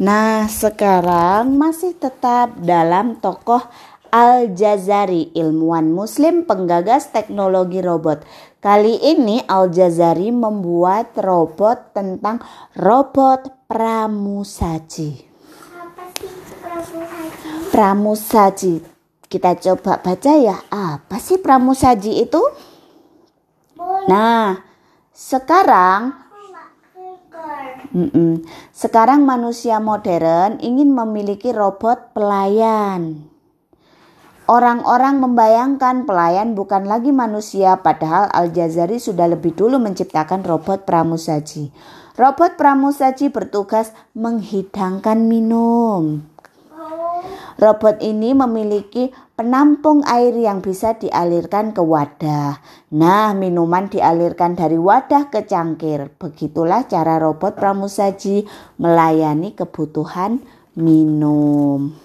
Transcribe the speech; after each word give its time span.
Nah, 0.00 0.48
sekarang 0.48 1.60
masih 1.60 1.92
tetap 1.92 2.56
dalam 2.64 3.20
tokoh 3.20 3.60
Al-Jazari, 4.08 5.28
ilmuwan 5.36 5.92
muslim 5.92 6.48
penggagas 6.48 7.12
teknologi 7.12 7.84
robot. 7.84 8.24
Kali 8.64 8.96
ini 8.96 9.44
Al-Jazari 9.44 10.32
membuat 10.32 11.12
robot 11.20 11.92
tentang 11.92 12.40
robot 12.80 13.68
pramusaji. 13.68 15.20
Apa 15.76 16.04
sih 16.16 16.32
pramusaji? 16.64 17.68
Pramusaji. 17.68 18.74
Kita 19.28 19.52
coba 19.52 20.00
baca 20.00 20.32
ya. 20.32 20.64
Apa 20.72 21.20
sih 21.20 21.36
pramusaji 21.36 22.24
itu? 22.24 22.40
Boleh 23.76 24.08
Nah, 24.08 24.64
sekarang? 25.12 26.29
Mm-mm. 27.90 28.44
Sekarang 28.70 29.24
manusia 29.24 29.80
modern 29.80 30.60
ingin 30.60 30.92
memiliki 30.92 31.50
robot 31.50 32.12
pelayan. 32.12 33.26
Orang-orang 34.50 35.22
membayangkan 35.22 36.10
pelayan 36.10 36.58
bukan 36.58 36.82
lagi 36.90 37.14
manusia, 37.14 37.78
padahal 37.86 38.26
Al-Jazari 38.34 38.98
sudah 38.98 39.30
lebih 39.30 39.54
dulu 39.54 39.78
menciptakan 39.78 40.42
robot 40.42 40.82
pramusaji. 40.82 41.70
Robot 42.18 42.58
pramusaji 42.58 43.30
bertugas 43.30 43.94
menghidangkan 44.12 45.22
minum. 45.22 46.26
Robot 47.62 48.02
ini 48.02 48.34
memiliki 48.34 49.14
penampung 49.40 50.04
air 50.04 50.36
yang 50.36 50.60
bisa 50.60 51.00
dialirkan 51.00 51.72
ke 51.72 51.80
wadah. 51.80 52.60
Nah, 52.92 53.32
minuman 53.32 53.88
dialirkan 53.88 54.52
dari 54.52 54.76
wadah 54.76 55.32
ke 55.32 55.48
cangkir. 55.48 56.12
Begitulah 56.20 56.84
cara 56.84 57.16
robot 57.16 57.56
pramusaji 57.56 58.44
melayani 58.76 59.56
kebutuhan 59.56 60.44
minum. 60.76 61.96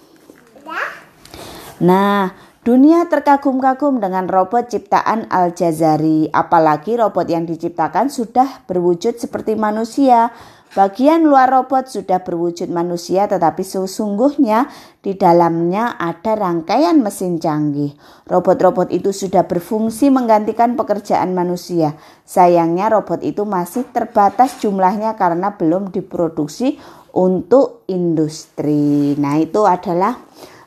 Nah, 1.84 2.32
dunia 2.64 3.04
terkagum-kagum 3.04 4.00
dengan 4.00 4.32
robot 4.32 4.72
ciptaan 4.72 5.28
Al-Jazari. 5.28 6.32
Apalagi 6.32 6.96
robot 6.96 7.28
yang 7.28 7.44
diciptakan 7.44 8.08
sudah 8.08 8.64
berwujud 8.64 9.20
seperti 9.20 9.60
manusia. 9.60 10.32
Bagian 10.74 11.24
luar 11.24 11.46
robot 11.48 11.88
sudah 11.88 12.20
berwujud 12.26 12.68
manusia 12.68 13.30
tetapi 13.30 13.62
sesungguhnya 13.62 14.66
di 14.98 15.14
dalamnya 15.14 15.94
ada 15.94 16.34
rangkaian 16.34 16.98
mesin 17.00 17.38
canggih. 17.38 17.94
Robot-robot 18.26 18.90
itu 18.90 19.14
sudah 19.14 19.46
berfungsi 19.46 20.10
menggantikan 20.10 20.74
pekerjaan 20.74 21.32
manusia. 21.32 21.94
Sayangnya 22.26 22.90
robot 22.90 23.22
itu 23.22 23.46
masih 23.46 23.86
terbatas 23.94 24.58
jumlahnya 24.58 25.14
karena 25.14 25.54
belum 25.54 25.94
diproduksi 25.94 26.76
untuk 27.16 27.86
industri. 27.88 29.16
Nah, 29.16 29.40
itu 29.40 29.64
adalah 29.64 30.20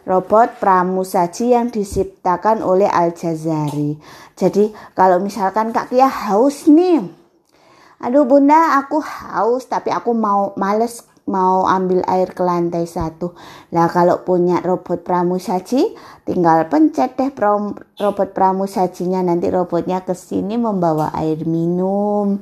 robot 0.09 0.57
pramusaji 0.57 1.53
yang 1.53 1.69
diciptakan 1.69 2.65
oleh 2.65 2.89
Al-Jazari. 2.89 3.93
Jadi 4.33 4.73
kalau 4.97 5.21
misalkan 5.21 5.69
Kak 5.69 5.93
Kia 5.93 6.09
haus 6.09 6.65
nih. 6.65 7.18
Aduh 7.99 8.23
bunda 8.23 8.79
aku 8.79 9.03
haus 9.03 9.67
tapi 9.67 9.91
aku 9.91 10.15
mau 10.15 10.55
males 10.55 11.03
mau 11.29 11.69
ambil 11.69 12.01
air 12.09 12.33
ke 12.33 12.41
lantai 12.41 12.89
satu. 12.89 13.37
Lah 13.69 13.85
kalau 13.87 14.25
punya 14.25 14.63
robot 14.65 15.05
pramusaji 15.05 15.93
tinggal 16.25 16.65
pencet 16.67 17.13
deh 17.15 17.29
prom- 17.29 17.77
robot 18.01 18.33
pramusajinya 18.33 19.21
nanti 19.21 19.53
robotnya 19.53 20.01
ke 20.01 20.17
sini 20.17 20.57
membawa 20.57 21.13
air 21.13 21.45
minum. 21.45 22.41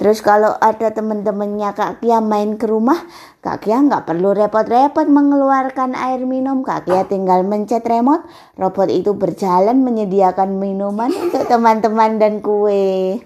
Terus 0.00 0.24
kalau 0.24 0.56
ada 0.56 0.96
teman-temannya 0.96 1.76
Kak 1.76 2.00
Kia 2.00 2.24
main 2.24 2.56
ke 2.56 2.64
rumah, 2.64 2.96
Kak 3.44 3.68
Kia 3.68 3.84
nggak 3.84 4.08
perlu 4.08 4.32
repot-repot 4.32 5.04
mengeluarkan 5.04 5.92
air 5.92 6.24
minum. 6.24 6.64
Kak 6.64 6.88
Kia 6.88 7.04
tinggal 7.04 7.44
mencet 7.44 7.84
remote, 7.84 8.24
robot 8.56 8.88
itu 8.88 9.12
berjalan 9.12 9.84
menyediakan 9.84 10.56
minuman 10.56 11.12
untuk 11.12 11.44
teman-teman 11.44 12.16
dan 12.16 12.40
kue. 12.40 13.20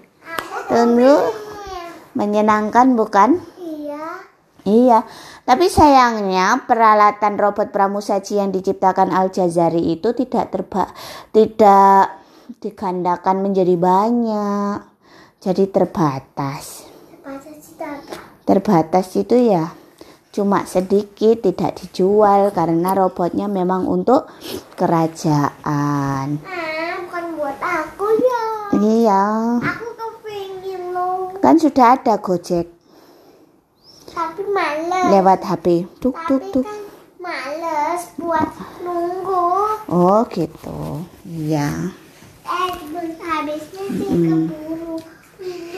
Tunggu, 0.67 1.44
menyenangkan 2.15 2.95
bukan? 2.95 3.37
Iya. 3.61 4.05
Iya, 4.65 4.99
tapi 5.45 5.69
sayangnya 5.69 6.65
peralatan 6.65 7.37
robot 7.37 7.69
pramusaji 7.69 8.41
yang 8.41 8.49
diciptakan 8.49 9.13
Al-Jazari 9.13 9.93
itu 9.93 10.09
tidak 10.17 10.49
terba 10.49 10.89
tidak 11.29 12.25
digandakan 12.65 13.45
menjadi 13.45 13.77
banyak. 13.77 14.81
Jadi 15.37 15.69
terbatas. 15.69 16.89
Bahasa 17.21 17.53
cita 17.61 18.01
Terbatas 18.45 19.13
itu 19.13 19.37
ya 19.37 19.69
cuma 20.35 20.67
sedikit 20.67 21.39
tidak 21.45 21.79
dijual 21.79 22.51
karena 22.51 22.91
robotnya 22.91 23.47
memang 23.47 23.87
untuk 23.87 24.27
kerajaan. 24.75 26.41
Ah, 26.43 26.99
bukan 27.05 27.25
buat 27.39 27.55
aku 27.61 28.07
ya. 28.19 28.43
Iya, 28.75 29.23
Aku. 29.63 29.74
Kan 31.45 31.61
sudah 31.61 31.93
ada 31.93 32.17
Gojek 32.17 32.65
Tapi 34.09 34.41
males. 34.49 35.13
lewat 35.13 35.45
HP. 35.45 35.85
Tuk 36.01 36.17
tuk 36.25 36.41
Tapi 36.41 36.49
tuk. 36.49 36.65
kan 36.65 36.81
males 37.21 38.01
buat 38.17 38.49
nunggu. 38.81 39.45
Oh, 39.85 40.25
gitu. 40.33 41.05
Iya. 41.21 41.93
Eh, 42.49 42.71
habisnya 43.21 43.85
sih 43.93 44.09
keburu. 44.09 44.97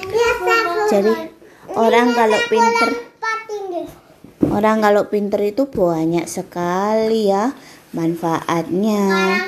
Ya, 0.07 0.31
Jadi 0.87 1.11
orang 1.75 2.15
kalau 2.15 2.39
pinter. 2.47 2.89
Orang 4.47 4.77
kalau 4.79 5.03
pinter 5.11 5.41
itu 5.43 5.67
banyak 5.67 6.31
sekali 6.31 7.27
ya 7.27 7.51
manfaatnya. 7.91 9.35